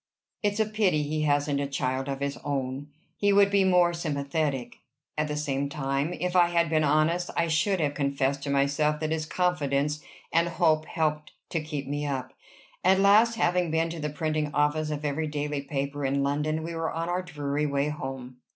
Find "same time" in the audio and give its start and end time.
5.37-6.11